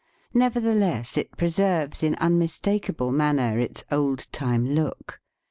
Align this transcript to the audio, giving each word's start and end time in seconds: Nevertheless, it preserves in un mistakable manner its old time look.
Nevertheless, 0.33 1.15
it 1.15 1.37
preserves 1.37 2.01
in 2.01 2.15
un 2.19 2.39
mistakable 2.39 3.11
manner 3.11 3.59
its 3.59 3.83
old 3.91 4.25
time 4.31 4.65
look. 4.67 5.21